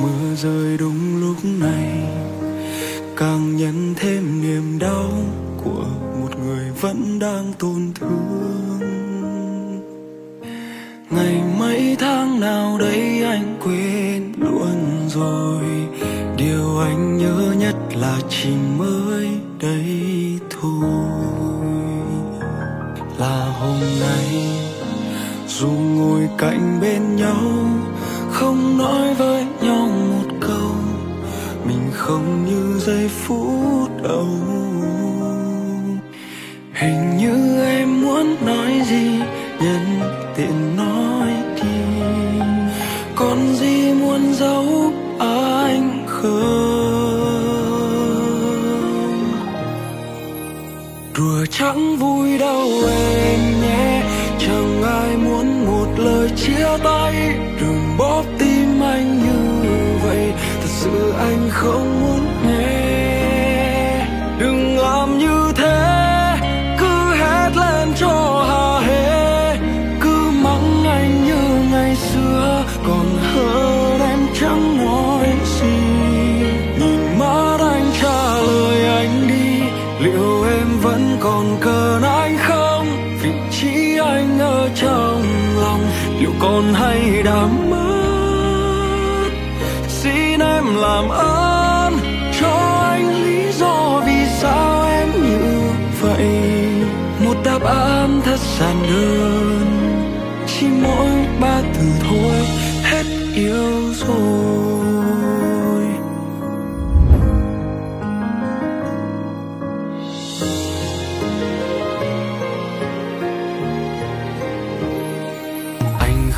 [0.00, 2.08] mưa rơi đúng lúc này,
[3.16, 5.10] càng nhân thêm niềm đau
[5.64, 5.84] của
[6.20, 8.80] một người vẫn đang tổn thương.
[11.10, 15.64] Ngày mấy tháng nào đấy anh quên luôn rồi,
[16.36, 19.28] điều anh nhớ nhất là chỉ mới
[19.60, 21.06] đây thôi.
[23.18, 24.48] Là hôm nay,
[25.48, 27.40] dù ngồi cạnh bên nhau,
[28.30, 29.35] không nói với
[31.96, 34.28] không như giây phút đầu.
[36.72, 39.18] Hình như em muốn nói gì,
[39.60, 40.00] nhân
[40.36, 41.76] tiện nói đi
[43.16, 46.56] còn gì muốn giấu anh không
[51.16, 53.25] đùa chẳng vui đâu em.
[81.36, 82.86] Còn cần anh không?
[83.22, 85.22] Vị trí anh ở trong
[85.60, 85.80] lòng,
[86.20, 89.28] liệu còn hay đã mất
[89.88, 91.98] xin em làm ơn,
[92.40, 92.52] cho
[92.90, 95.60] anh lý do vì sao em như
[96.00, 96.28] vậy.
[97.24, 99.66] Một đáp án thật giản đơn,
[100.46, 101.10] chỉ mỗi
[101.40, 102.46] ba từ thôi,
[102.82, 103.04] hết
[103.34, 104.65] yêu rồi.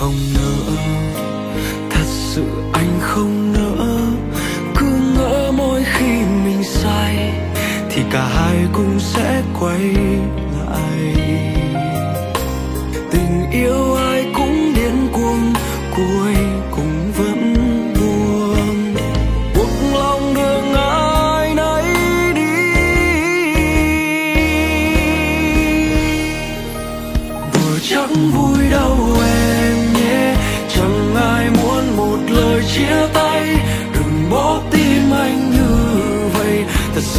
[0.00, 0.72] Không nỡ.
[1.90, 3.86] Thật sự anh không nỡ.
[4.78, 7.32] Cứ ngỡ mỗi khi mình sai
[7.90, 9.80] thì cả hai cũng sẽ quay
[10.58, 11.59] lại.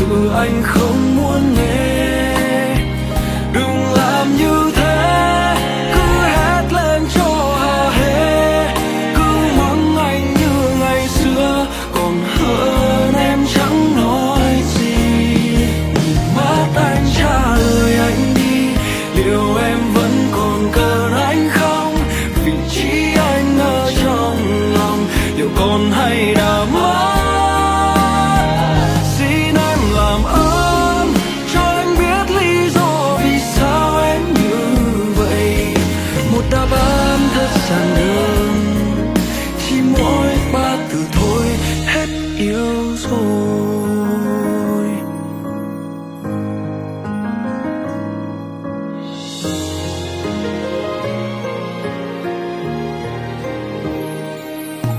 [0.09, 1.60] Sự anh không muốn nghe
[42.97, 44.88] rồi.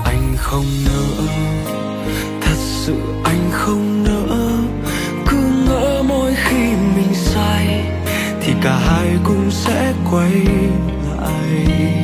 [0.05, 1.23] Anh không nỡ,
[2.41, 4.37] thật sự anh không nỡ.
[5.29, 5.37] Cứ
[5.67, 7.85] ngỡ mỗi khi mình sai
[8.41, 10.31] thì cả hai cũng sẽ quay
[11.09, 12.02] lại.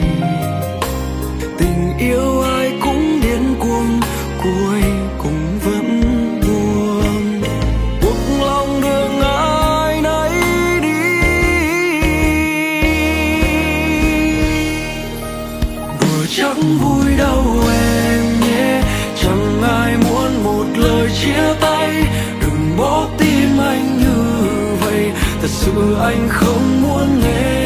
[25.41, 27.58] Thật sự anh không muốn nghe.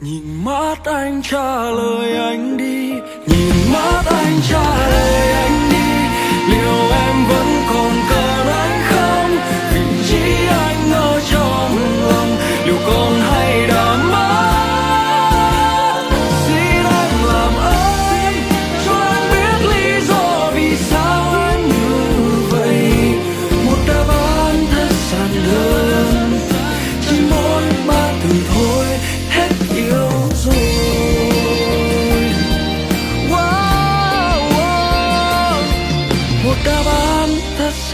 [0.00, 2.90] nhìn mắt anh trả lời anh đi.
[3.26, 5.37] Nhìn mắt anh trả lời anh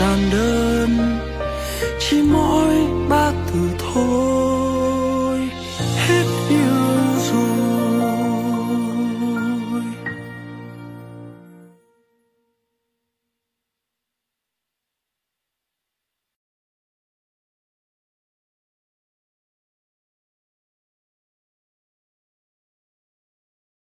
[0.05, 1.19] giản đơn
[2.01, 2.75] chỉ mỗi
[3.09, 4.34] ba từ thôi.